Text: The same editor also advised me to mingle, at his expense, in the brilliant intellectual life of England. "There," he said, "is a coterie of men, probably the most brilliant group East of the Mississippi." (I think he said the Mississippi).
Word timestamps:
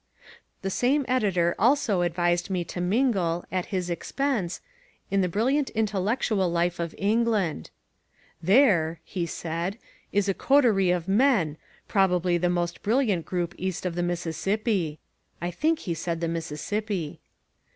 The 0.63 0.71
same 0.71 1.05
editor 1.07 1.53
also 1.59 2.01
advised 2.01 2.49
me 2.49 2.63
to 2.63 2.81
mingle, 2.81 3.45
at 3.51 3.67
his 3.67 3.87
expense, 3.87 4.59
in 5.11 5.21
the 5.21 5.29
brilliant 5.29 5.69
intellectual 5.75 6.49
life 6.49 6.79
of 6.79 6.95
England. 6.97 7.69
"There," 8.41 8.99
he 9.03 9.27
said, 9.27 9.77
"is 10.11 10.27
a 10.27 10.33
coterie 10.33 10.89
of 10.89 11.07
men, 11.07 11.55
probably 11.87 12.39
the 12.39 12.49
most 12.49 12.81
brilliant 12.81 13.27
group 13.27 13.53
East 13.59 13.85
of 13.85 13.93
the 13.93 14.01
Mississippi." 14.01 14.97
(I 15.39 15.51
think 15.51 15.77
he 15.85 15.93
said 15.93 16.19
the 16.19 16.27
Mississippi). 16.27 17.19